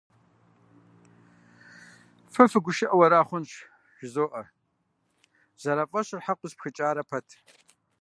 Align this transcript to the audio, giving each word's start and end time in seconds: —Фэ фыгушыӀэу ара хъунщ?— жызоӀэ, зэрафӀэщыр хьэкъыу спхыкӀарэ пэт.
—Фэ 2.33 2.43
фыгушыӀэу 2.51 3.01
ара 3.05 3.21
хъунщ?— 3.27 3.51
жызоӀэ, 3.99 4.43
зэрафӀэщыр 5.61 6.19
хьэкъыу 6.25 6.51
спхыкӀарэ 6.51 7.03
пэт. 7.09 7.27